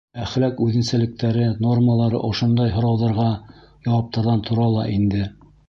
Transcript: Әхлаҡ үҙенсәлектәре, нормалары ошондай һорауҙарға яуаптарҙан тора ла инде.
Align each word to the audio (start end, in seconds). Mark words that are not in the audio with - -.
Әхлаҡ 0.21 0.61
үҙенсәлектәре, 0.67 1.49
нормалары 1.65 2.23
ошондай 2.31 2.73
һорауҙарға 2.79 3.29
яуаптарҙан 3.91 4.45
тора 4.51 4.69
ла 4.79 4.91
инде. 4.99 5.25